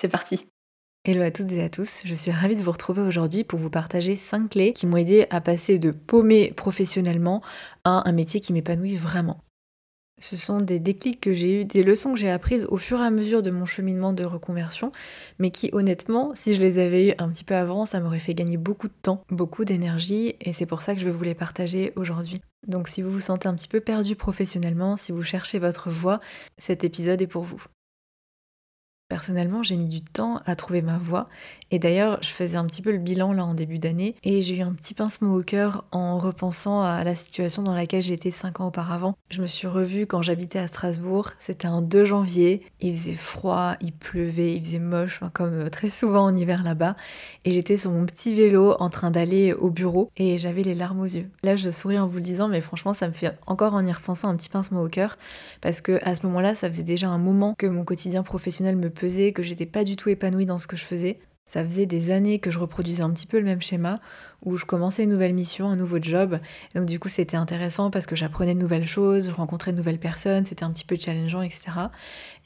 [0.00, 0.46] C'est parti
[1.04, 3.68] Hello à toutes et à tous, je suis ravie de vous retrouver aujourd'hui pour vous
[3.68, 7.42] partager 5 clés qui m'ont aidé à passer de paumer professionnellement
[7.84, 9.42] à un métier qui m'épanouit vraiment.
[10.18, 13.04] Ce sont des déclics que j'ai eus, des leçons que j'ai apprises au fur et
[13.04, 14.90] à mesure de mon cheminement de reconversion,
[15.38, 18.34] mais qui honnêtement, si je les avais eues un petit peu avant, ça m'aurait fait
[18.34, 21.34] gagner beaucoup de temps, beaucoup d'énergie, et c'est pour ça que je vais vous les
[21.34, 22.40] partager aujourd'hui.
[22.66, 26.20] Donc si vous vous sentez un petit peu perdu professionnellement, si vous cherchez votre voie,
[26.56, 27.62] cet épisode est pour vous.
[29.10, 31.28] Personnellement, j'ai mis du temps à trouver ma voie.
[31.72, 34.58] Et d'ailleurs, je faisais un petit peu le bilan là en début d'année et j'ai
[34.58, 38.60] eu un petit pincement au cœur en repensant à la situation dans laquelle j'étais 5
[38.60, 39.16] ans auparavant.
[39.30, 41.30] Je me suis revue quand j'habitais à Strasbourg.
[41.40, 42.62] C'était un 2 janvier.
[42.80, 46.94] Il faisait froid, il pleuvait, il faisait moche, comme euh, très souvent en hiver là-bas.
[47.44, 51.00] Et j'étais sur mon petit vélo en train d'aller au bureau et j'avais les larmes
[51.00, 51.28] aux yeux.
[51.42, 53.92] Là, je souris en vous le disant, mais franchement, ça me fait encore en y
[53.92, 55.18] repensant un petit pincement au cœur
[55.62, 58.90] parce que à ce moment-là, ça faisait déjà un moment que mon quotidien professionnel me
[59.32, 61.20] que j'étais pas du tout épanouie dans ce que je faisais.
[61.46, 63.98] Ça faisait des années que je reproduisais un petit peu le même schéma,
[64.44, 66.38] où je commençais une nouvelle mission, un nouveau job.
[66.76, 69.98] donc du coup c'était intéressant parce que j'apprenais de nouvelles choses, je rencontrais de nouvelles
[69.98, 71.62] personnes, c'était un petit peu challengeant, etc.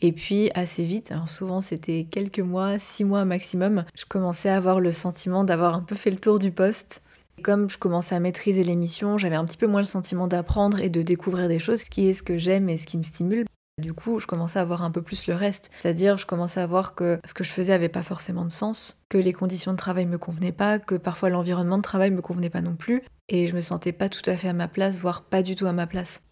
[0.01, 4.57] Et puis assez vite, alors souvent c'était quelques mois, six mois maximum, je commençais à
[4.57, 7.03] avoir le sentiment d'avoir un peu fait le tour du poste.
[7.43, 10.89] Comme je commençais à maîtriser l'émission, j'avais un petit peu moins le sentiment d'apprendre et
[10.89, 13.45] de découvrir des choses, ce qui est ce que j'aime et ce qui me stimule.
[13.79, 15.71] Du coup, je commençais à voir un peu plus le reste.
[15.81, 19.05] C'est-à-dire, je commençais à voir que ce que je faisais avait pas forcément de sens,
[19.09, 22.51] que les conditions de travail me convenaient pas, que parfois l'environnement de travail me convenait
[22.51, 25.25] pas non plus, et je me sentais pas tout à fait à ma place, voire
[25.25, 26.23] pas du tout à ma place.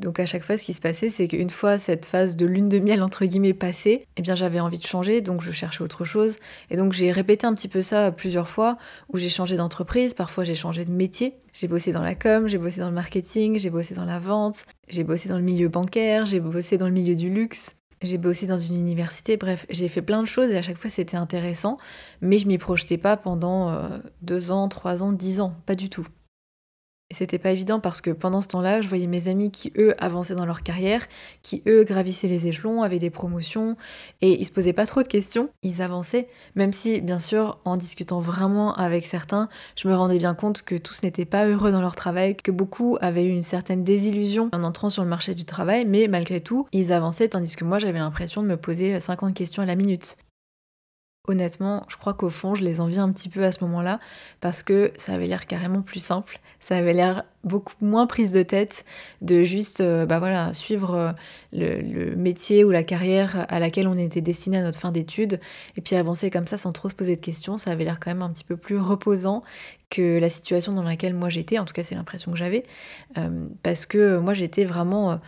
[0.00, 2.70] Donc à chaque fois, ce qui se passait, c'est qu'une fois cette phase de lune
[2.70, 6.04] de miel entre guillemets passée, eh bien j'avais envie de changer, donc je cherchais autre
[6.04, 6.38] chose.
[6.70, 8.78] Et donc j'ai répété un petit peu ça plusieurs fois,
[9.12, 11.34] où j'ai changé d'entreprise, parfois j'ai changé de métier.
[11.52, 14.64] J'ai bossé dans la com, j'ai bossé dans le marketing, j'ai bossé dans la vente,
[14.88, 17.76] j'ai bossé dans le milieu bancaire, j'ai bossé dans le milieu du luxe.
[18.02, 20.88] J'ai bossé dans une université, bref, j'ai fait plein de choses et à chaque fois
[20.88, 21.76] c'était intéressant,
[22.22, 25.90] mais je m'y projetais pas pendant euh, deux ans, trois ans, dix ans, pas du
[25.90, 26.06] tout.
[27.10, 29.94] Et c'était pas évident parce que pendant ce temps-là, je voyais mes amis qui, eux,
[29.98, 31.08] avançaient dans leur carrière,
[31.42, 33.76] qui, eux, gravissaient les échelons, avaient des promotions,
[34.20, 37.76] et ils se posaient pas trop de questions, ils avançaient, même si, bien sûr, en
[37.76, 41.80] discutant vraiment avec certains, je me rendais bien compte que tous n'étaient pas heureux dans
[41.80, 45.44] leur travail, que beaucoup avaient eu une certaine désillusion en entrant sur le marché du
[45.44, 49.34] travail, mais malgré tout, ils avançaient, tandis que moi, j'avais l'impression de me poser 50
[49.34, 50.16] questions à la minute.
[51.28, 54.00] Honnêtement, je crois qu'au fond, je les envie un petit peu à ce moment-là
[54.40, 56.40] parce que ça avait l'air carrément plus simple.
[56.60, 58.86] Ça avait l'air beaucoup moins prise de tête
[59.20, 61.12] de juste euh, bah suivre euh,
[61.52, 65.40] le, métier ou la carrière à laquelle on était destiné à notre fin d'études
[65.76, 67.58] et puis avancer comme ça sans trop se poser de questions.
[67.58, 69.42] Ça avait l'air quand même un petit peu plus reposant
[69.90, 71.58] que la situation dans laquelle moi j'étais.
[71.58, 72.64] En tout cas, c'est l'impression que j'avais.
[73.18, 75.20] Euh, parce que moi, j'étais vraiment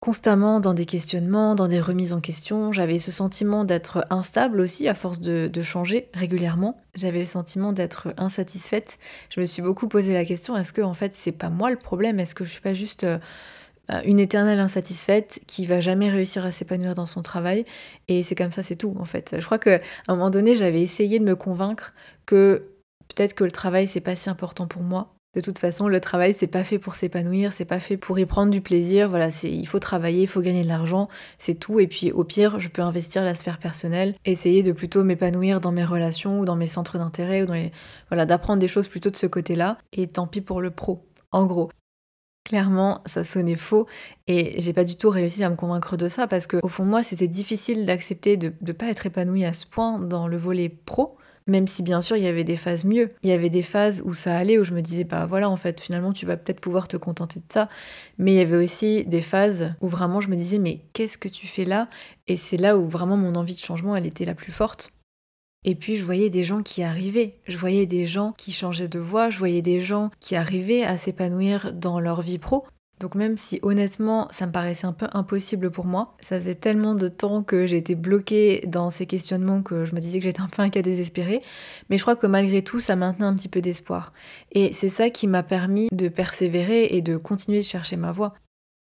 [0.00, 2.72] constamment dans des questionnements, dans des remises en question.
[2.72, 6.80] J'avais ce sentiment d'être instable aussi à force de, changer régulièrement.
[6.94, 8.98] J'avais le sentiment d'être insatisfaite.
[9.28, 11.76] Je me suis beaucoup posé la question est-ce que en fait c'est pas moi le
[11.76, 12.18] problème?
[12.18, 13.18] Est-ce que je suis pas juste euh,
[14.06, 17.66] une éternelle insatisfaite qui va jamais réussir à s'épanouir dans son travail?
[18.08, 19.36] Et c'est comme ça c'est tout en fait.
[19.38, 21.92] Je crois qu'à un moment donné j'avais essayé de me convaincre
[22.24, 22.70] que
[23.08, 26.34] peut-être que le travail c'est pas si important pour moi de toute façon, le travail,
[26.34, 29.08] c'est pas fait pour s'épanouir, c'est pas fait pour y prendre du plaisir.
[29.08, 31.08] Voilà, c'est il faut travailler, il faut gagner de l'argent,
[31.38, 31.78] c'est tout.
[31.78, 35.70] Et puis au pire, je peux investir la sphère personnelle, essayer de plutôt m'épanouir dans
[35.70, 37.70] mes relations ou dans mes centres d'intérêt ou dans les
[38.08, 39.78] voilà, d'apprendre des choses plutôt de ce côté-là.
[39.92, 41.06] Et tant pis pour le pro.
[41.30, 41.70] En gros,
[42.44, 43.86] Clairement, ça sonnait faux
[44.26, 46.84] et j'ai pas du tout réussi à me convaincre de ça parce que au fond
[46.84, 50.70] moi c'était difficile d'accepter de ne pas être épanouie à ce point dans le volet
[50.70, 53.10] pro même si bien sûr il y avait des phases mieux.
[53.22, 55.56] Il y avait des phases où ça allait, où je me disais, bah voilà, en
[55.56, 57.68] fait, finalement, tu vas peut-être pouvoir te contenter de ça.
[58.18, 61.28] Mais il y avait aussi des phases où vraiment je me disais, mais qu'est-ce que
[61.28, 61.88] tu fais là?
[62.28, 64.92] Et c'est là où vraiment mon envie de changement, elle était la plus forte.
[65.64, 68.98] Et puis je voyais des gens qui arrivaient, je voyais des gens qui changeaient de
[68.98, 72.64] voie, je voyais des gens qui arrivaient à s'épanouir dans leur vie pro.
[73.00, 76.94] Donc même si honnêtement ça me paraissait un peu impossible pour moi, ça faisait tellement
[76.94, 80.48] de temps que j'étais bloquée dans ces questionnements que je me disais que j'étais un
[80.48, 81.40] peu un cas désespéré,
[81.88, 84.12] mais je crois que malgré tout ça maintenait un petit peu d'espoir.
[84.52, 88.34] Et c'est ça qui m'a permis de persévérer et de continuer de chercher ma voie.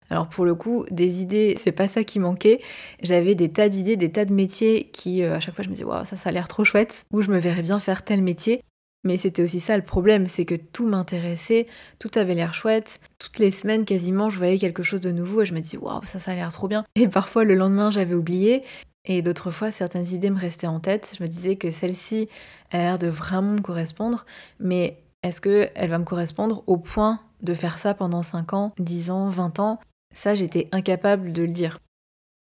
[0.09, 2.61] Alors pour le coup, des idées, c'est pas ça qui manquait.
[3.03, 5.75] J'avais des tas d'idées, des tas de métiers qui, euh, à chaque fois, je me
[5.75, 8.23] disais, waouh, ça, ça a l'air trop chouette, ou je me verrais bien faire tel
[8.23, 8.63] métier.
[9.07, 11.69] Mais c'était aussi ça le problème, c'est que tout m'intéressait,
[12.01, 12.99] tout avait l'air chouette.
[13.21, 16.05] Toutes les semaines, quasiment, je voyais quelque chose de nouveau et je me disais, waouh,
[16.05, 16.85] ça, ça a l'air trop bien.
[16.97, 18.65] Et parfois, le lendemain, j'avais oublié.
[19.05, 21.15] Et d'autres fois, certaines idées me restaient en tête.
[21.17, 22.29] Je me disais que celle-ci
[22.73, 24.27] a l'air de vraiment me correspondre,
[24.59, 29.13] mais est-ce qu'elle va me correspondre au point de faire ça pendant 5 ans, 10
[29.13, 29.79] ans, 20 ans?
[30.13, 31.79] Ça, j'étais incapable de le dire.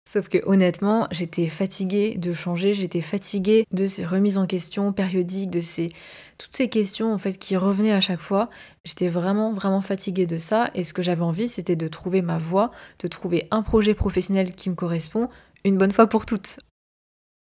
[0.10, 5.50] Sauf que honnêtement, j'étais fatiguée de changer, j'étais fatiguée de ces remises en question périodiques,
[5.50, 5.90] de ces
[6.38, 8.50] toutes ces questions en fait qui revenaient à chaque fois.
[8.86, 12.38] J'étais vraiment vraiment fatiguée de ça et ce que j'avais envie, c'était de trouver ma
[12.38, 15.28] voie, de trouver un projet professionnel qui me correspond
[15.66, 16.62] une bonne fois pour toutes.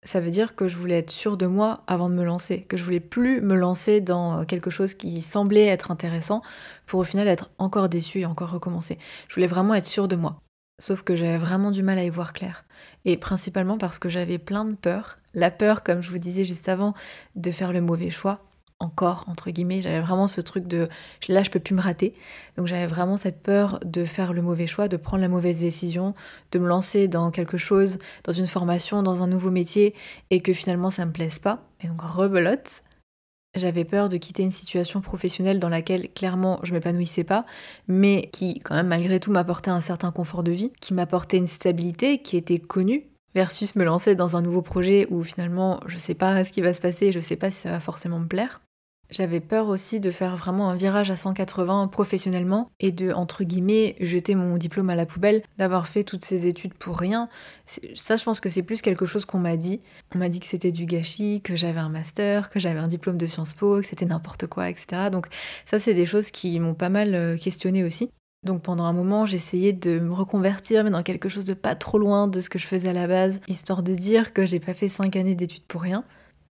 [0.03, 2.77] Ça veut dire que je voulais être sûre de moi avant de me lancer, que
[2.77, 6.43] je voulais plus me lancer dans quelque chose qui semblait être intéressant
[6.87, 8.99] pour au final être encore déçue et encore recommencer.
[9.29, 10.41] Je voulais vraiment être sûre de moi.
[10.79, 12.65] Sauf que j'avais vraiment du mal à y voir clair.
[13.05, 15.19] Et principalement parce que j'avais plein de peur.
[15.33, 16.95] La peur, comme je vous disais juste avant,
[17.35, 18.41] de faire le mauvais choix,
[18.79, 19.81] encore, entre guillemets.
[19.81, 20.89] J'avais vraiment ce truc de
[21.29, 22.15] là, je peux plus me rater.
[22.57, 26.15] Donc j'avais vraiment cette peur de faire le mauvais choix, de prendre la mauvaise décision,
[26.53, 29.95] de me lancer dans quelque chose, dans une formation, dans un nouveau métier,
[30.31, 31.63] et que finalement ça me plaise pas.
[31.83, 32.83] Et donc rebelote.
[33.57, 37.47] J'avais peur de quitter une situation professionnelle dans laquelle clairement je m'épanouissais pas,
[37.89, 41.47] mais qui quand même malgré tout m'apportait un certain confort de vie, qui m'apportait une
[41.47, 46.15] stabilité qui était connue, versus me lancer dans un nouveau projet où finalement je sais
[46.15, 48.61] pas ce qui va se passer, je sais pas si ça va forcément me plaire.
[49.11, 53.97] J'avais peur aussi de faire vraiment un virage à 180 professionnellement et de, entre guillemets,
[54.01, 57.29] jeter mon diplôme à la poubelle, d'avoir fait toutes ces études pour rien.
[57.95, 59.81] Ça, je pense que c'est plus quelque chose qu'on m'a dit.
[60.15, 63.17] On m'a dit que c'était du gâchis, que j'avais un master, que j'avais un diplôme
[63.17, 65.11] de Sciences Po, que c'était n'importe quoi, etc.
[65.11, 65.29] Donc
[65.65, 68.11] ça, c'est des choses qui m'ont pas mal euh, questionné aussi.
[68.47, 71.99] Donc pendant un moment, j'essayais de me reconvertir, mais dans quelque chose de pas trop
[71.99, 74.75] loin de ce que je faisais à la base, histoire de dire que j'ai pas
[74.75, 76.05] fait 5 années d'études pour rien.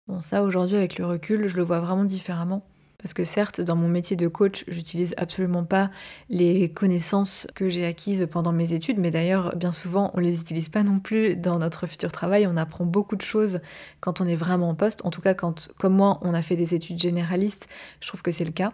[0.08, 2.66] Bon, ça aujourd'hui, avec le recul, je le vois vraiment différemment.
[2.98, 5.92] Parce que certes, dans mon métier de coach, j'utilise absolument pas
[6.30, 10.70] les connaissances que j'ai acquises pendant mes études, mais d'ailleurs, bien souvent, on les utilise
[10.70, 12.48] pas non plus dans notre futur travail.
[12.48, 13.60] On apprend beaucoup de choses
[14.00, 15.06] quand on est vraiment en poste.
[15.06, 17.68] En tout cas, quand, comme moi, on a fait des études généralistes,
[18.00, 18.72] je trouve que c'est le cas.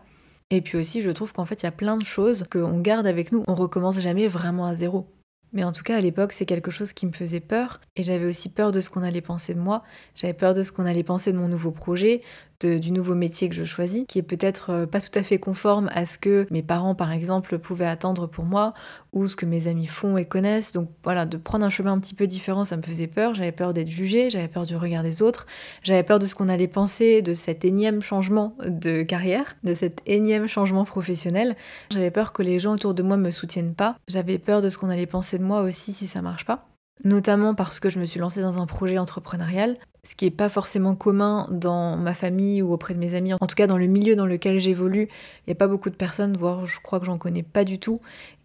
[0.52, 3.08] Et puis aussi, je trouve qu'en fait, il y a plein de choses qu'on garde
[3.08, 3.44] avec nous.
[3.48, 5.08] On recommence jamais vraiment à zéro.
[5.52, 7.82] Mais en tout cas, à l'époque, c'est quelque chose qui me faisait peur.
[7.96, 9.84] Et j'avais aussi peur de ce qu'on allait penser de moi.
[10.16, 12.22] J'avais peur de ce qu'on allait penser de mon nouveau projet,
[12.68, 15.90] du nouveau métier que je choisis, qui est peut-être euh, pas tout à fait conforme
[15.94, 18.74] à ce que mes parents, par exemple, pouvaient attendre pour moi,
[19.14, 20.72] ou ce que mes amis font et connaissent.
[20.72, 23.34] Donc voilà, de prendre un chemin un petit peu différent, ça me faisait peur.
[23.34, 25.46] J'avais peur d'être jugée, j'avais peur du regard des autres,
[25.84, 30.02] j'avais peur de ce qu'on allait penser de cet énième changement de carrière, de cet
[30.06, 31.56] énième changement professionnel.
[31.92, 33.96] J'avais peur que les gens autour de moi me soutiennent pas.
[34.08, 36.69] J'avais peur de ce qu'on allait penser de moi aussi si ça marche pas
[37.04, 40.50] notamment parce que je me suis lancée dans un projet entrepreneurial, ce qui n'est pas
[40.50, 43.34] forcément commun dans ma famille ou auprès de mes amis.
[43.34, 45.96] En tout cas, dans le milieu dans lequel j'évolue, il n'y a pas beaucoup de
[45.96, 48.02] personnes, voire je crois que j'en connais pas du tout,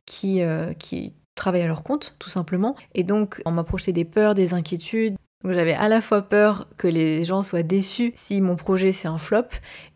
[0.07, 2.77] qui, euh, qui travaillent à leur compte, tout simplement.
[2.95, 6.89] Et donc, on m'a des peurs, des inquiétudes, donc j'avais à la fois peur que
[6.89, 9.45] les gens soient déçus si mon projet c'est un flop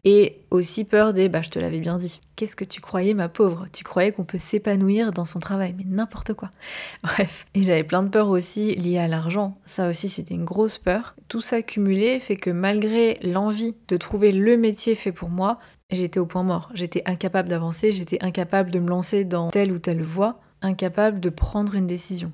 [0.04, 2.20] et aussi peur des bah je te l'avais bien dit.
[2.36, 3.64] Qu'est-ce que tu croyais ma pauvre?
[3.72, 6.50] Tu croyais qu'on peut s'épanouir dans son travail mais n'importe quoi.
[7.02, 9.56] Bref, et j'avais plein de peurs aussi liées à l'argent.
[9.64, 11.14] Ça aussi c'était une grosse peur.
[11.28, 15.58] Tout ça cumulé fait que malgré l'envie de trouver le métier fait pour moi,
[15.90, 16.68] j'étais au point mort.
[16.74, 21.30] J'étais incapable d'avancer, j'étais incapable de me lancer dans telle ou telle voie, incapable de
[21.30, 22.32] prendre une décision.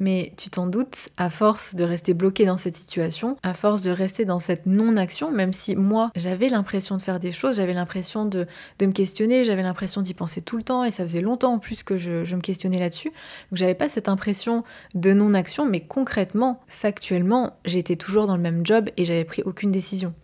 [0.00, 3.90] Mais tu t'en doutes, à force de rester bloqué dans cette situation, à force de
[3.90, 8.24] rester dans cette non-action, même si moi j'avais l'impression de faire des choses, j'avais l'impression
[8.24, 8.46] de,
[8.80, 11.82] me questionner, j'avais l'impression d'y penser tout le temps, et ça faisait longtemps en plus
[11.82, 13.08] que je, je me questionnais là-dessus.
[13.08, 14.62] Donc j'avais pas cette impression
[14.94, 19.72] de non-action, mais concrètement, factuellement, j'étais toujours dans le même job et j'avais pris aucune
[19.72, 20.14] décision.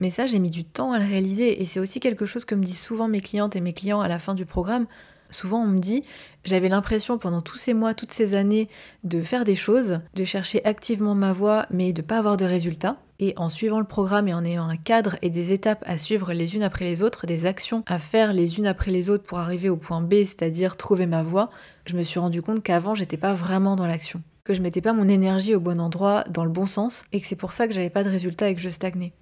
[0.00, 2.54] Mais ça, j'ai mis du temps à le réaliser, et c'est aussi quelque chose que
[2.54, 4.86] me disent souvent mes clientes et mes clients à la fin du programme.
[5.30, 6.04] Souvent, on me dit,
[6.44, 8.68] j'avais l'impression pendant tous ces mois, toutes ces années,
[9.02, 12.98] de faire des choses, de chercher activement ma voie, mais de pas avoir de résultats.
[13.20, 16.32] Et en suivant le programme et en ayant un cadre et des étapes à suivre
[16.32, 19.38] les unes après les autres, des actions à faire les unes après les autres pour
[19.38, 21.50] arriver au point B, c'est-à-dire trouver ma voie,
[21.86, 24.22] je me suis rendu compte qu'avant, j'étais pas vraiment dans l'action.
[24.42, 27.26] Que je mettais pas mon énergie au bon endroit, dans le bon sens, et que
[27.26, 29.12] c'est pour ça que j'avais pas de résultats et que je stagnais.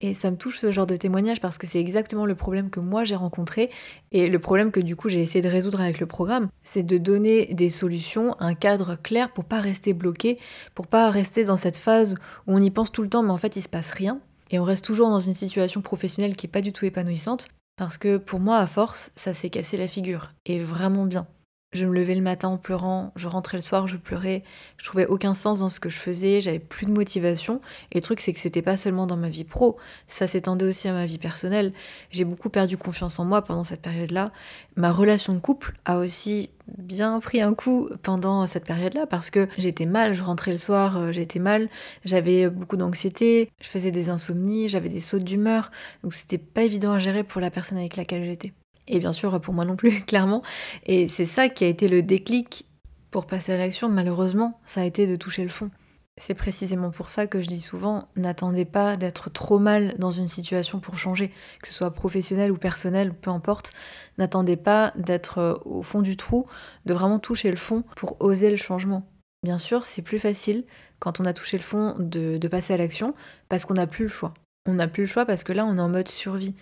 [0.00, 2.78] Et ça me touche ce genre de témoignage parce que c'est exactement le problème que
[2.78, 3.68] moi j'ai rencontré
[4.12, 6.98] et le problème que du coup j'ai essayé de résoudre avec le programme, c'est de
[6.98, 10.38] donner des solutions, un cadre clair pour pas rester bloqué,
[10.76, 12.14] pour pas rester dans cette phase
[12.46, 14.20] où on y pense tout le temps mais en fait il se passe rien.
[14.50, 17.98] Et on reste toujours dans une situation professionnelle qui est pas du tout épanouissante parce
[17.98, 20.30] que pour moi à force ça s'est cassé la figure.
[20.46, 21.26] Et vraiment bien.
[21.72, 24.42] Je me levais le matin en pleurant, je rentrais le soir, je pleurais,
[24.78, 27.60] je trouvais aucun sens dans ce que je faisais, j'avais plus de motivation.
[27.92, 30.88] Et le truc, c'est que c'était pas seulement dans ma vie pro, ça s'étendait aussi
[30.88, 31.74] à ma vie personnelle.
[32.10, 34.32] J'ai beaucoup perdu confiance en moi pendant cette période-là.
[34.76, 36.48] Ma relation de couple a aussi
[36.78, 40.96] bien pris un coup pendant cette période-là parce que j'étais mal, je rentrais le soir,
[40.96, 41.68] euh, j'étais mal,
[42.02, 45.70] j'avais beaucoup d'anxiété, je faisais des insomnies, j'avais des sautes d'humeur,
[46.02, 48.54] donc c'était pas évident à gérer pour la personne avec laquelle j'étais
[48.88, 50.42] et bien sûr pour moi non plus, clairement.
[50.86, 52.66] Et c'est ça qui a été le déclic
[53.10, 55.70] pour passer à l'action, malheureusement, ça a été de toucher le fond.
[56.18, 60.26] C'est précisément pour ça que je dis souvent, n'attendez pas d'être trop mal dans une
[60.26, 61.28] situation pour changer,
[61.62, 63.70] que ce soit professionnel ou personnel, peu importe.
[64.18, 66.46] N'attendez pas d'être euh, au fond du trou,
[66.86, 69.06] de vraiment toucher le fond pour oser le changement.
[69.44, 70.64] Bien sûr, c'est plus facile
[70.98, 73.14] quand on a touché le fond de, de passer à l'action
[73.48, 74.34] parce qu'on n'a plus le choix.
[74.66, 76.54] On n'a plus le choix parce que là, on est en mode survie.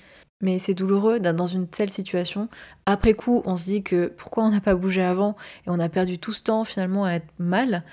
[0.42, 2.48] Mais c'est douloureux d'être dans une telle situation.
[2.84, 5.34] Après coup, on se dit que pourquoi on n'a pas bougé avant
[5.66, 7.84] et on a perdu tout ce temps finalement à être mal.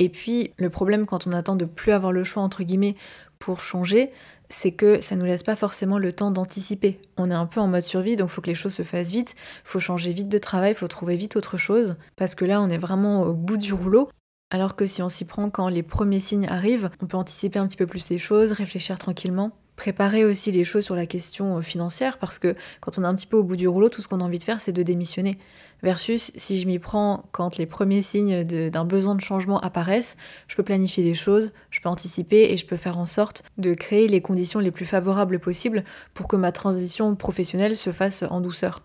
[0.00, 2.96] Et puis le problème quand on attend de plus avoir le choix entre guillemets
[3.38, 4.10] pour changer,
[4.48, 7.00] c'est que ça nous laisse pas forcément le temps d'anticiper.
[7.16, 9.34] On est un peu en mode survie, donc faut que les choses se fassent vite,
[9.64, 12.68] faut changer vite de travail, il faut trouver vite autre chose, parce que là on
[12.68, 14.10] est vraiment au bout du rouleau.
[14.50, 17.66] Alors que si on s'y prend quand les premiers signes arrivent, on peut anticiper un
[17.66, 21.60] petit peu plus les choses, réfléchir tranquillement préparer aussi les choses sur la question euh,
[21.60, 24.06] financière parce que quand on est un petit peu au bout du rouleau, tout ce
[24.06, 25.38] qu'on a envie de faire, c'est de démissionner.
[25.82, 30.54] Versus si je m'y prends quand les premiers signes d'un besoin de changement apparaissent, je
[30.54, 34.06] peux planifier les choses, je peux anticiper et je peux faire en sorte de créer
[34.06, 35.82] les conditions les plus favorables possibles
[36.14, 38.84] pour que ma transition professionnelle se fasse en douceur.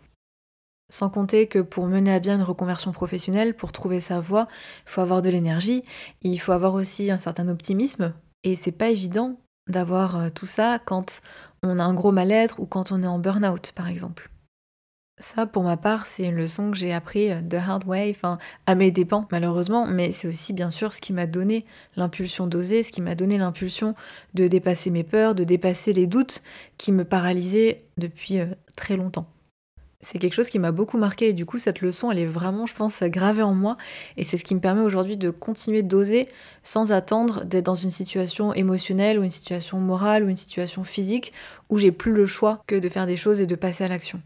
[0.90, 4.48] Sans compter que pour mener à bien une reconversion professionnelle, pour trouver sa voie,
[4.88, 5.84] il faut avoir de l'énergie,
[6.24, 8.16] il faut avoir aussi un certain optimisme.
[8.44, 9.38] Et c'est pas évident
[9.68, 11.22] d'avoir euh, tout ça quand
[11.64, 14.30] on a un gros mal-être ou quand on est en burn-out, par exemple.
[15.20, 18.38] Ça, pour ma part, c'est une leçon que j'ai appris de euh, hard way, enfin,
[18.68, 22.84] à mes dépens, malheureusement, mais c'est aussi, bien sûr, ce qui m'a donné l'impulsion d'oser,
[22.84, 23.96] ce qui m'a donné l'impulsion
[24.36, 26.44] de dépasser mes peurs, de dépasser les doutes
[26.78, 28.46] qui me paralysaient depuis euh,
[28.76, 29.28] très longtemps.
[30.02, 32.68] C'est quelque chose qui m'a beaucoup marqué et du coup cette leçon elle est vraiment
[32.68, 33.78] je pense gravée en moi
[34.16, 36.30] et c'est ce qui me permet aujourd'hui de continuer d'oser
[36.62, 41.34] sans attendre d'être dans une situation émotionnelle ou une situation morale ou une situation physique
[41.70, 44.22] où j'ai plus le choix que de faire des choses et de passer à l'action.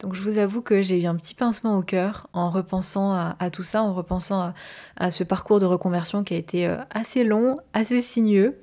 [0.00, 3.50] Donc je vous avoue que j'ai eu un petit pincement au cœur en repensant à,
[3.50, 4.52] tout ça, en repensant
[4.96, 8.60] à, ce parcours de reconversion qui a été euh, assez long, assez sinueux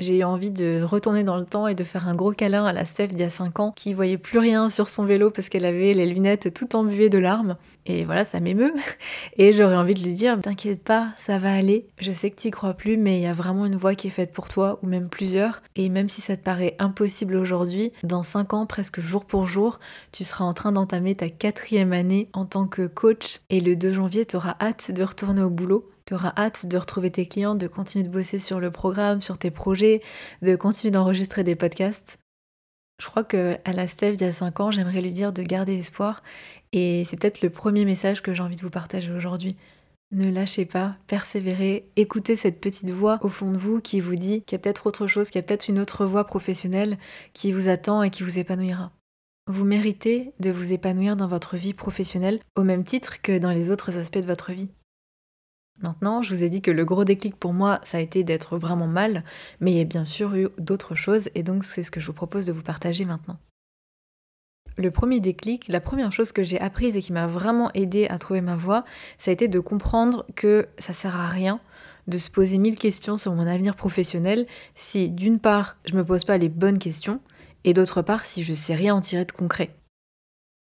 [0.00, 2.72] j'ai eu envie de retourner dans le temps et de faire un gros câlin à
[2.72, 5.48] la Steph d'il y a 5 ans qui voyait plus rien sur son vélo parce
[5.48, 7.56] qu'elle avait les lunettes tout embuées de larmes.
[7.86, 8.74] Et voilà, ça m'émeut.
[9.36, 11.86] Et j'aurais envie de lui dire T'inquiète pas, ça va aller.
[11.98, 14.10] Je sais que t'y crois plus, mais il y a vraiment une voie qui est
[14.10, 15.62] faite pour toi, ou même plusieurs.
[15.76, 19.80] Et même si ça te paraît impossible aujourd'hui, dans 5 ans, presque jour pour jour,
[20.12, 23.40] tu seras en train d'entamer ta quatrième année en tant que coach.
[23.50, 26.76] Et le 2 janvier, tu auras hâte de retourner au boulot tu auras hâte de
[26.76, 30.02] retrouver tes clients, de continuer de bosser sur le programme, sur tes projets,
[30.42, 32.18] de continuer d'enregistrer des podcasts.
[33.00, 35.44] Je crois que à la Steph il y a 5 ans, j'aimerais lui dire de
[35.44, 36.24] garder espoir
[36.72, 39.56] et c'est peut-être le premier message que j'ai envie de vous partager aujourd'hui.
[40.10, 44.42] Ne lâchez pas, persévérez, écoutez cette petite voix au fond de vous qui vous dit
[44.42, 46.98] qu'il y a peut-être autre chose, qu'il y a peut-être une autre voie professionnelle
[47.34, 48.90] qui vous attend et qui vous épanouira.
[49.46, 53.70] Vous méritez de vous épanouir dans votre vie professionnelle au même titre que dans les
[53.70, 54.70] autres aspects de votre vie.
[55.82, 58.58] Maintenant, je vous ai dit que le gros déclic pour moi, ça a été d'être
[58.58, 59.24] vraiment mal,
[59.60, 62.06] mais il y a bien sûr eu d'autres choses, et donc c'est ce que je
[62.06, 63.38] vous propose de vous partager maintenant.
[64.76, 68.18] Le premier déclic, la première chose que j'ai apprise et qui m'a vraiment aidé à
[68.18, 68.84] trouver ma voie,
[69.18, 71.60] ça a été de comprendre que ça sert à rien
[72.06, 76.24] de se poser mille questions sur mon avenir professionnel si d'une part je me pose
[76.24, 77.20] pas les bonnes questions
[77.64, 79.74] et d'autre part si je sais rien en tirer de concret.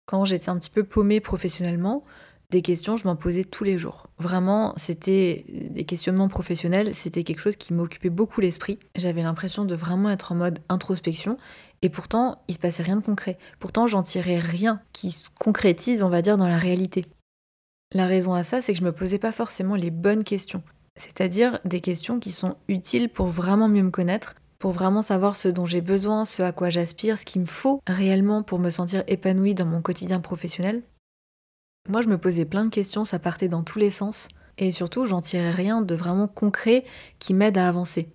[0.06, 2.04] Quand j'étais un petit peu paumée professionnellement,
[2.52, 4.08] des questions, je m'en posais tous les jours.
[4.18, 8.80] Vraiment, c'était les questionnements professionnels, c'était quelque chose qui m'occupait beaucoup l'esprit.
[8.96, 11.38] J'avais l'impression de vraiment être en mode introspection
[11.82, 13.38] et pourtant, il se passait rien de concret.
[13.60, 17.06] Pourtant, j'en tirais rien qui se concrétise, on va dire, dans la réalité.
[17.94, 20.64] La raison à ça, c'est que je me posais pas forcément les bonnes questions.
[20.96, 25.48] C'est-à-dire des questions qui sont utiles pour vraiment mieux me connaître, pour vraiment savoir ce
[25.48, 29.04] dont j'ai besoin, ce à quoi j'aspire, ce qu'il me faut réellement pour me sentir
[29.08, 30.82] épanouie dans mon quotidien professionnel.
[31.88, 34.28] Moi, je me posais plein de questions, ça partait dans tous les sens.
[34.58, 36.84] Et surtout, j'en tirais rien de vraiment concret
[37.20, 38.10] qui m'aide à avancer.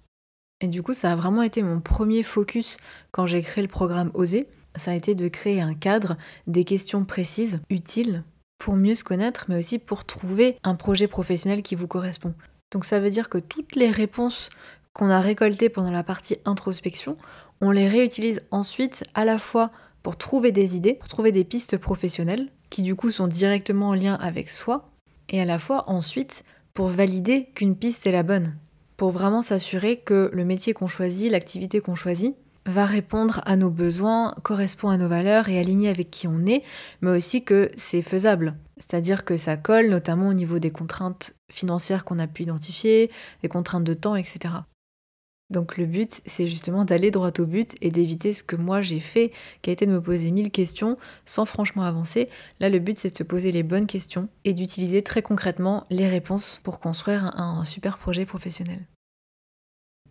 [0.61, 2.79] Et du coup, ça a vraiment été mon premier focus
[3.13, 4.49] quand j'ai créé le programme Oser.
[4.75, 8.25] Ça a été de créer un cadre, des questions précises, utiles,
[8.59, 12.35] pour mieux se connaître, mais aussi pour trouver un projet professionnel qui vous correspond.
[12.73, 14.51] Donc ça veut dire que toutes les réponses
[14.93, 17.17] qu'on a récoltées pendant la partie introspection,
[17.61, 19.71] on les réutilise ensuite à la fois
[20.03, 23.95] pour trouver des idées, pour trouver des pistes professionnelles, qui du coup sont directement en
[23.95, 24.91] lien avec soi,
[25.29, 28.57] et à la fois ensuite pour valider qu'une piste est la bonne,
[28.97, 32.35] pour vraiment s'assurer que le métier qu'on choisit, l'activité qu'on choisit,
[32.67, 36.63] va répondre à nos besoins, correspond à nos valeurs et aligné avec qui on est,
[37.01, 38.57] mais aussi que c'est faisable.
[38.77, 43.11] C'est-à-dire que ça colle notamment au niveau des contraintes financières qu'on a pu identifier,
[43.43, 44.55] des contraintes de temps, etc.
[45.51, 49.01] Donc le but, c'est justement d'aller droit au but et d'éviter ce que moi j'ai
[49.01, 52.29] fait, qui a été de me poser mille questions sans franchement avancer.
[52.61, 56.09] Là, le but, c'est de se poser les bonnes questions et d'utiliser très concrètement les
[56.09, 58.87] réponses pour construire un super projet professionnel.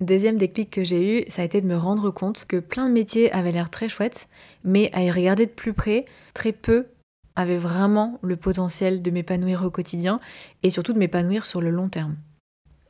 [0.02, 2.94] Deuxième déclic que j'ai eu, ça a été de me rendre compte que plein de
[2.94, 4.30] métiers avaient l'air très chouettes,
[4.64, 6.88] mais à y regarder de plus près, très peu
[7.36, 10.20] avaient vraiment le potentiel de m'épanouir au quotidien
[10.64, 12.18] et surtout de m'épanouir sur le long terme.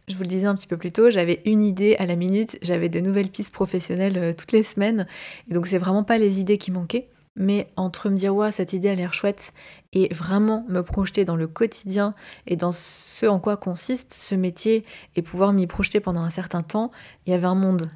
[0.09, 2.57] Je vous le disais un petit peu plus tôt, j'avais une idée à la minute,
[2.63, 5.05] j'avais de nouvelles pistes professionnelles euh, toutes les semaines,
[5.47, 8.73] et donc c'est vraiment pas les idées qui manquaient, mais entre me dire ouais cette
[8.73, 9.53] idée a l'air chouette
[9.93, 12.15] et vraiment me projeter dans le quotidien
[12.47, 14.83] et dans ce en quoi consiste ce métier
[15.15, 16.89] et pouvoir m'y projeter pendant un certain temps,
[17.27, 17.91] il y avait un monde.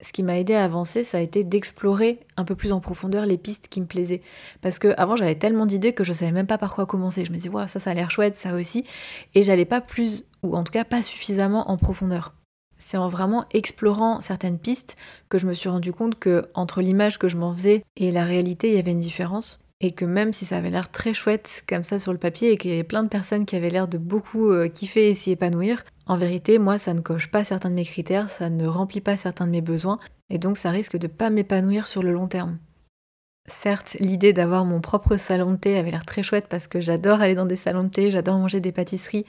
[0.00, 3.26] Ce qui m'a aidé à avancer, ça a été d'explorer un peu plus en profondeur
[3.26, 4.22] les pistes qui me plaisaient.
[4.60, 7.24] Parce que avant j'avais tellement d'idées que je savais même pas par quoi commencer.
[7.24, 8.84] Je me disais, ouais, ça, ça a l'air chouette, ça aussi.
[9.34, 12.34] Et j'allais pas plus, ou en tout cas pas suffisamment en profondeur.
[12.76, 14.96] C'est en vraiment explorant certaines pistes
[15.28, 18.24] que je me suis rendu compte que entre l'image que je m'en faisais et la
[18.24, 19.63] réalité, il y avait une différence.
[19.84, 22.56] Et que même si ça avait l'air très chouette comme ça sur le papier et
[22.56, 25.30] qu'il y avait plein de personnes qui avaient l'air de beaucoup euh, kiffer et s'y
[25.30, 29.02] épanouir, en vérité, moi, ça ne coche pas certains de mes critères, ça ne remplit
[29.02, 29.98] pas certains de mes besoins,
[30.30, 32.56] et donc ça risque de pas m'épanouir sur le long terme.
[33.46, 37.20] Certes, l'idée d'avoir mon propre salon de thé avait l'air très chouette parce que j'adore
[37.20, 39.26] aller dans des salons de thé, j'adore manger des pâtisseries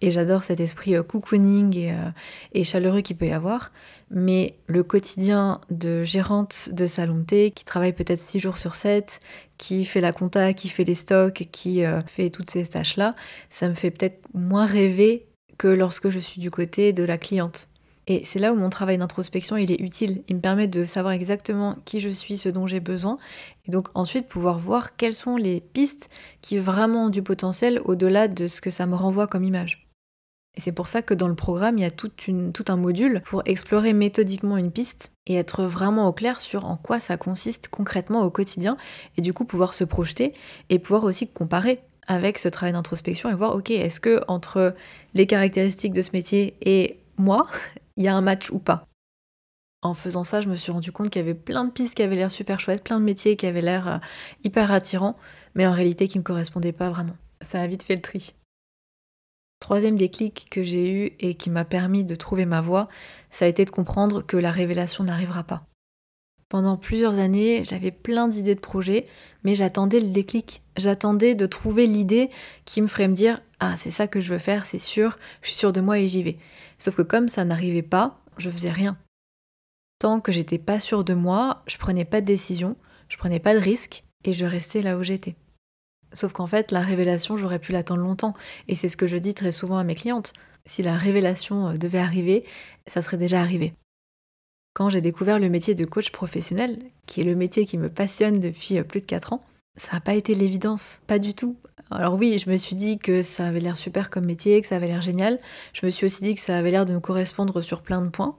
[0.00, 2.10] et j'adore cet esprit euh, cocooning euh,
[2.54, 3.72] et, chaleureux qu'il peut y avoir.
[4.10, 8.74] Mais le quotidien de gérante de salon de thé qui travaille peut-être 6 jours sur
[8.74, 9.20] 7,
[9.58, 13.14] qui fait la compta, qui fait les stocks, qui euh, fait toutes ces tâches-là,
[13.50, 15.26] ça me fait peut-être moins rêver
[15.58, 17.68] que lorsque je suis du côté de la cliente.
[18.06, 20.22] Et c'est là où mon travail d'introspection il est utile.
[20.28, 23.18] Il me permet de savoir exactement qui je suis, ce dont j'ai besoin,
[23.66, 26.08] et donc ensuite pouvoir voir quelles sont les pistes
[26.40, 29.87] qui vraiment ont du potentiel au-delà de ce que ça me renvoie comme image.
[30.56, 32.10] Et c'est pour ça que dans le programme, il y a tout
[32.68, 36.98] un module pour explorer méthodiquement une piste et être vraiment au clair sur en quoi
[36.98, 38.76] ça consiste concrètement au quotidien,
[39.16, 40.34] et du coup pouvoir se projeter
[40.68, 44.74] et pouvoir aussi comparer avec ce travail d'introspection et voir, ok, est-ce que entre
[45.14, 47.46] les caractéristiques de ce métier et moi,
[47.96, 48.84] il y a un match ou pas?
[49.82, 52.02] En faisant ça, je me suis rendu compte qu'il y avait plein de pistes qui
[52.02, 53.98] avaient l'air super chouettes, plein de métiers qui avaient l'air euh,
[54.42, 55.16] hyper attirants,
[55.54, 57.16] mais en réalité qui ne me correspondaient pas vraiment.
[57.42, 58.34] Ça a vite fait le tri.
[59.60, 62.88] Troisième déclic que j'ai eu et qui m'a permis de trouver ma voie,
[63.30, 65.64] ça a été de comprendre que la révélation n'arrivera pas.
[66.48, 69.06] Pendant plusieurs années, j'avais plein d'idées de projets,
[69.44, 70.62] mais j'attendais le déclic.
[70.76, 72.30] J'attendais de trouver l'idée
[72.64, 75.48] qui me ferait me dire Ah, c'est ça que je veux faire, c'est sûr, je
[75.48, 76.38] suis sûre de moi et j'y vais.
[76.78, 78.96] Sauf que comme ça n'arrivait pas, je faisais rien.
[79.98, 82.76] Tant que j'étais pas sûre de moi, je prenais pas de décision,
[83.08, 85.36] je prenais pas de risque et je restais là où j'étais.
[86.12, 88.34] Sauf qu'en fait, la révélation, j'aurais pu l'attendre longtemps.
[88.66, 90.32] Et c'est ce que je dis très souvent à mes clientes.
[90.66, 92.44] Si la révélation euh, devait arriver,
[92.86, 93.74] ça serait déjà arrivé.
[94.74, 98.40] Quand j'ai découvert le métier de coach professionnel, qui est le métier qui me passionne
[98.40, 99.40] depuis euh, plus de 4 ans,
[99.76, 101.56] ça n'a pas été l'évidence, pas du tout.
[101.90, 104.76] Alors oui, je me suis dit que ça avait l'air super comme métier, que ça
[104.76, 105.38] avait l'air génial.
[105.72, 108.08] Je me suis aussi dit que ça avait l'air de me correspondre sur plein de
[108.08, 108.36] points.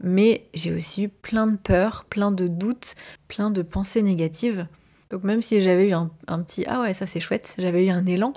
[0.00, 2.94] Mais j'ai aussi eu plein de peurs, plein de doutes,
[3.28, 4.66] plein de pensées négatives.
[5.12, 6.08] Donc même si j'avais eu un,
[6.42, 8.32] petit ah ouais ça c'est chouette, j'avais eu un élan,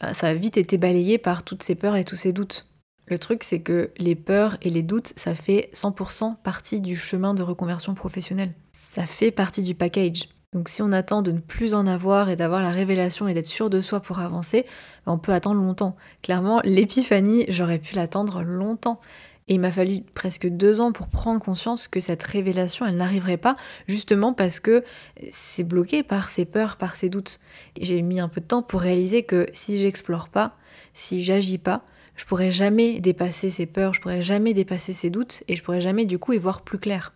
[0.00, 2.66] bah, ça a vite été balayé par toutes ces peurs et tous ces doutes.
[3.06, 7.32] Le truc c'est que les peurs et les doutes, ça fait 100% partie du chemin
[7.32, 8.52] de reconversion professionnelle.
[8.94, 10.28] Ça fait partie du package.
[10.52, 13.46] Donc si on attend de ne plus en avoir et d'avoir la révélation et d'être
[13.46, 14.66] sûr de soi pour avancer,
[15.06, 15.96] ben, on peut attendre longtemps.
[16.22, 19.00] Clairement, l'épiphanie, j'aurais pu l'attendre longtemps.
[19.48, 23.36] Et il m'a fallu presque deux ans pour prendre conscience que cette révélation, elle n'arriverait
[23.36, 23.56] pas,
[23.88, 24.84] justement parce que
[25.30, 27.40] c'est bloqué par ses peurs, par ses doutes.
[27.80, 30.56] J'ai mis un peu de temps pour réaliser que si j'explore pas,
[30.94, 35.42] si j'agis pas, je pourrais jamais dépasser ces peurs, je pourrais jamais dépasser ces doutes,
[35.48, 37.12] et je pourrais jamais du coup y voir plus clair.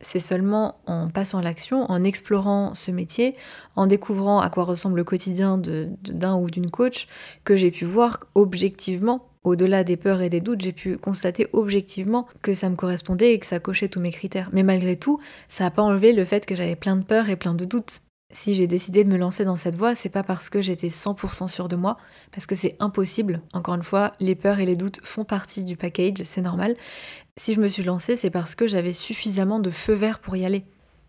[0.00, 3.34] C'est seulement en passant l'action, en explorant ce métier,
[3.76, 7.06] en découvrant à quoi ressemble le quotidien d'un ou d'une coach,
[7.44, 12.26] que j'ai pu voir objectivement, au-delà des peurs et des doutes, j'ai pu constater objectivement
[12.42, 14.50] que ça me correspondait et que ça cochait tous mes critères.
[14.52, 17.36] Mais malgré tout, ça n'a pas enlevé le fait que j'avais plein de peurs et
[17.36, 18.00] plein de doutes.
[18.32, 21.46] Si j'ai décidé de me lancer dans cette voie, c'est pas parce que j'étais 100%
[21.46, 21.96] sûre de moi,
[22.32, 23.40] parce que c'est impossible.
[23.52, 26.74] Encore une fois, les peurs et les doutes font partie du package, c'est normal.
[27.36, 30.44] Si je me suis lancée, c'est parce que j'avais suffisamment de feu vert pour y
[30.44, 30.64] aller.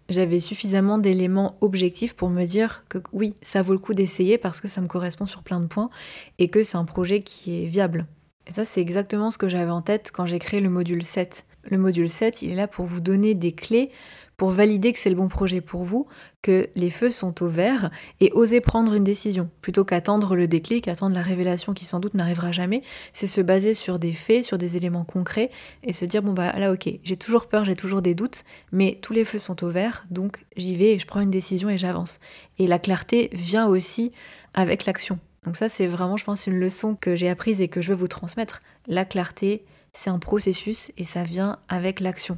[0.10, 4.62] j'avais suffisamment d'éléments objectifs pour me dire que oui, ça vaut le coup d'essayer parce
[4.62, 5.90] que ça me correspond sur plein de points
[6.38, 8.06] et que c'est un projet qui est viable.
[8.48, 11.46] Et ça, c'est exactement ce que j'avais en tête quand j'ai créé le module 7.
[11.64, 13.92] Le module 7, il est là pour vous donner des clés
[14.38, 16.08] pour valider que c'est le bon projet pour vous,
[16.44, 20.88] que les feux sont au vert et oser prendre une décision plutôt qu'attendre le déclic,
[20.88, 22.84] attendre la révélation qui sans doute n'arrivera jamais.
[23.14, 25.50] C'est se baser sur des faits, sur des éléments concrets
[25.84, 29.00] et se dire bon bah là ok, j'ai toujours peur, j'ai toujours des doutes, mais
[29.02, 31.80] tous les feux sont au vert, donc j'y vais et je prends une décision et
[31.80, 32.20] j'avance.
[32.60, 34.12] Et la clarté vient aussi
[34.54, 35.20] avec l'action.
[35.48, 37.96] Donc ça c'est vraiment je pense une leçon que j'ai apprise et que je veux
[37.96, 38.62] vous transmettre.
[38.86, 42.38] La clarté, c'est un processus et ça vient avec l'action.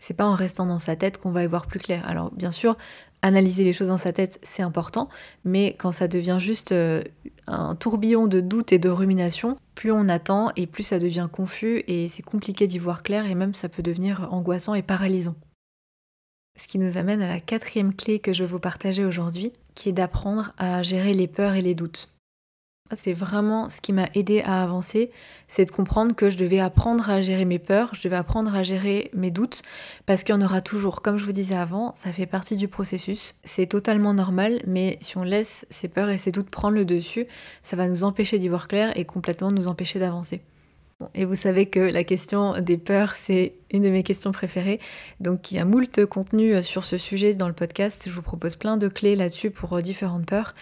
[0.00, 2.02] C'est pas en restant dans sa tête qu'on va y voir plus clair.
[2.08, 2.78] Alors bien sûr,
[3.20, 5.10] analyser les choses dans sa tête, c'est important,
[5.44, 7.02] mais quand ça devient juste euh,
[7.46, 11.84] un tourbillon de doutes et de ruminations, plus on attend et plus ça devient confus
[11.88, 15.34] et c'est compliqué d'y voir clair et même ça peut devenir angoissant et paralysant.
[16.58, 19.90] Ce qui nous amène à la quatrième clé que je veux vous partager aujourd'hui, qui
[19.90, 22.08] est d'apprendre à gérer les peurs et les doutes.
[22.96, 25.10] C'est vraiment ce qui m'a aidé à avancer,
[25.48, 28.62] c'est de comprendre que je devais apprendre à gérer mes peurs, je devais apprendre à
[28.62, 29.62] gérer mes doutes,
[30.06, 31.02] parce qu'il y en aura toujours.
[31.02, 33.34] Comme je vous disais avant, ça fait partie du processus.
[33.44, 37.26] C'est totalement normal, mais si on laisse ces peurs et ces doutes prendre le dessus,
[37.62, 40.42] ça va nous empêcher d'y voir clair et complètement nous empêcher d'avancer.
[41.14, 44.80] Et vous savez que la question des peurs, c'est une de mes questions préférées.
[45.20, 48.04] Donc il y a moult contenu sur ce sujet dans le podcast.
[48.06, 50.54] Je vous propose plein de clés là-dessus pour euh, différentes peurs.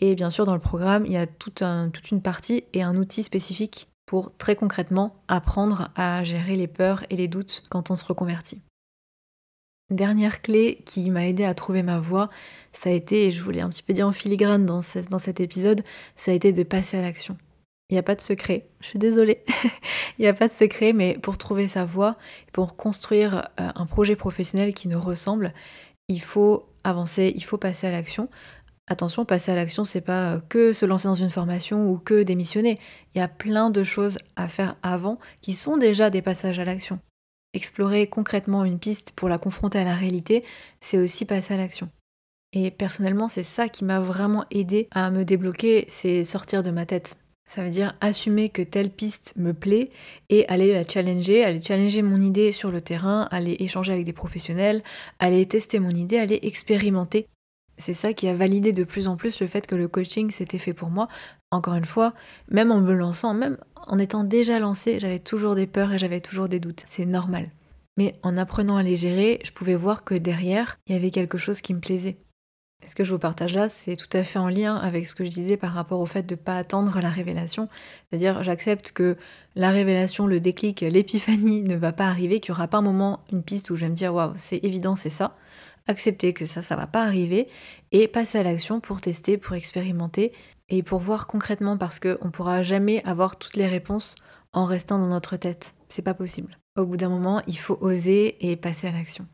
[0.00, 1.62] Et bien sûr, dans le programme, il y a toute
[2.10, 7.16] une partie et un outil spécifique pour très concrètement apprendre à gérer les peurs et
[7.16, 8.60] les doutes quand on se reconvertit.
[9.90, 12.30] Dernière clé qui m'a aidé à trouver ma voie,
[12.72, 15.40] ça a été, et je vous l'ai un petit peu dit en filigrane dans cet
[15.40, 15.82] épisode,
[16.16, 17.36] ça a été de passer à l'action.
[17.90, 19.44] Il n'y a pas de secret, je suis désolée,
[20.18, 22.16] il n'y a pas de secret, mais pour trouver sa voie,
[22.52, 25.52] pour construire euh, un projet professionnel qui nous ressemble,
[26.08, 28.30] il faut avancer, il faut passer à l'action.
[28.86, 32.22] Attention, passer à l'action, c'est pas euh, que se lancer dans une formation ou que
[32.22, 32.78] démissionner.
[33.14, 36.64] Il y a plein de choses à faire avant qui sont déjà des passages à
[36.64, 36.98] l'action.
[37.54, 40.44] Explorer concrètement une piste pour la confronter à la réalité,
[40.80, 41.88] c'est aussi passer à l'action.
[42.52, 46.86] Et personnellement, c'est ça qui m'a vraiment aidé à me débloquer, c'est sortir de ma
[46.86, 47.16] tête.
[47.46, 49.90] Ça veut dire assumer que telle piste me plaît
[50.28, 54.12] et aller la challenger, aller challenger mon idée sur le terrain, aller échanger avec des
[54.12, 54.82] professionnels,
[55.18, 57.28] aller tester mon idée, aller expérimenter
[57.76, 60.58] c'est ça qui a validé de plus en plus le fait que le coaching s'était
[60.58, 61.08] fait pour moi.
[61.50, 62.14] Encore une fois,
[62.48, 66.20] même en me lançant, même en étant déjà lancée, j'avais toujours des peurs et j'avais
[66.20, 66.84] toujours des doutes.
[66.88, 67.50] C'est normal.
[67.96, 71.38] Mais en apprenant à les gérer, je pouvais voir que derrière, il y avait quelque
[71.38, 72.16] chose qui me plaisait.
[72.86, 75.24] Ce que je vous partage là, c'est tout à fait en lien avec ce que
[75.24, 77.68] je disais par rapport au fait de ne pas attendre la révélation.
[78.10, 79.16] C'est-à-dire, j'accepte que
[79.54, 83.20] la révélation, le déclic, l'épiphanie ne va pas arriver, qu'il n'y aura pas un moment,
[83.32, 85.36] une piste où je vais me dire, waouh, c'est évident, c'est ça
[85.86, 87.48] accepter que ça, ça va pas arriver
[87.92, 90.32] et passer à l'action pour tester, pour expérimenter
[90.68, 94.14] et pour voir concrètement parce qu'on ne pourra jamais avoir toutes les réponses
[94.52, 95.74] en restant dans notre tête.
[95.88, 96.58] C'est pas possible.
[96.76, 99.26] Au bout d'un moment, il faut oser et passer à l'action.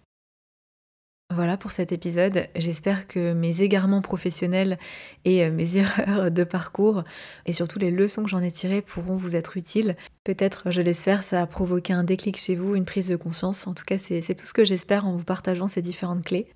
[1.33, 2.49] Voilà pour cet épisode.
[2.57, 4.79] J'espère que mes égarements professionnels
[5.25, 7.05] et euh, mes erreurs de parcours
[7.47, 9.97] et surtout les leçons que j'en ai tirées pourront vous être utiles.
[10.25, 13.69] Peut-être, je l'espère, ça a provoqué un déclic chez vous, une prise de conscience.
[13.69, 16.49] En tout cas, c'est tout ce que j'espère en vous partageant ces différentes clés.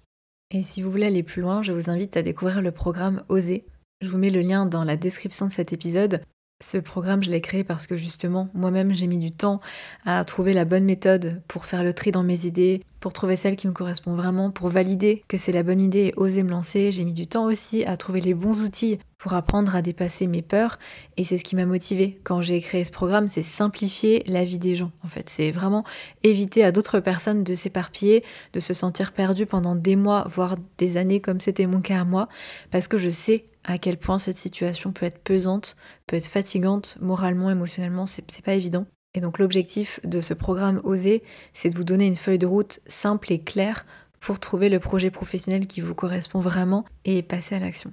[0.51, 3.65] Et si vous voulez aller plus loin, je vous invite à découvrir le programme Oser.
[4.01, 6.21] Je vous mets le lien dans la description de cet épisode.
[6.63, 9.61] Ce programme, je l'ai créé parce que justement, moi-même, j'ai mis du temps
[10.05, 13.59] à trouver la bonne méthode pour faire le tri dans mes idées, pour trouver celle
[13.59, 16.91] qui me correspond vraiment, pour valider que c'est la bonne idée et oser me lancer.
[16.91, 20.41] J'ai mis du temps aussi à trouver les bons outils pour apprendre à dépasser mes
[20.41, 20.79] peurs.
[21.19, 24.59] Et c'est ce qui m'a motivé quand j'ai créé ce programme, c'est simplifier la vie
[24.59, 24.91] des gens.
[25.05, 25.85] En fait, c'est vraiment
[26.23, 30.97] éviter à d'autres personnes de s'éparpiller, de se sentir perdu pendant des mois, voire des
[30.97, 32.31] années, comme c'était mon cas à moi,
[32.71, 36.97] parce que je sais à quel point cette situation peut être pesante, peut être fatigante
[37.03, 38.87] moralement, émotionnellement, c'est pas évident.
[39.15, 41.23] Et donc l'objectif de ce programme Oser,
[41.53, 43.87] c'est de vous donner une feuille de route simple et claire
[44.21, 47.93] pour trouver le projet professionnel qui vous correspond vraiment et passer à l'action.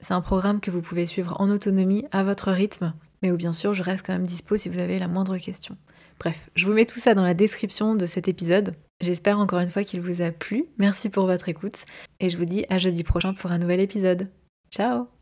[0.00, 3.52] C'est un programme que vous pouvez suivre en autonomie à votre rythme, mais où bien
[3.52, 5.76] sûr je reste quand même dispo si vous avez la moindre question.
[6.18, 8.74] Bref, je vous mets tout ça dans la description de cet épisode.
[9.00, 10.66] J'espère encore une fois qu'il vous a plu.
[10.78, 11.84] Merci pour votre écoute
[12.20, 14.28] et je vous dis à jeudi prochain pour un nouvel épisode.
[14.70, 15.21] Ciao